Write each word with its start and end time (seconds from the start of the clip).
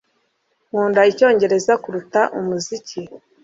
Nkunda 0.67 0.99
icyongereza 1.11 1.73
kuruta 1.83 2.21
umuziki 2.39 3.01